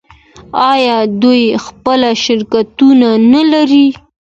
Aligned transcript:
آیا 0.71 0.97
دوی 1.21 1.43
خپل 1.65 2.01
شرکتونه 2.23 3.09
نلري؟ 3.31 3.87